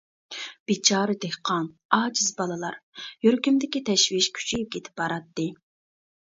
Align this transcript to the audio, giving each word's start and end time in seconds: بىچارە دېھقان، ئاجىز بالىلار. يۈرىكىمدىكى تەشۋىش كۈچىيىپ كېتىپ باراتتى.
بىچارە 0.69 1.13
دېھقان، 1.25 1.67
ئاجىز 1.97 2.31
بالىلار. 2.39 2.79
يۈرىكىمدىكى 3.27 3.83
تەشۋىش 3.91 4.31
كۈچىيىپ 4.41 4.73
كېتىپ 4.79 4.99
باراتتى. 5.05 5.47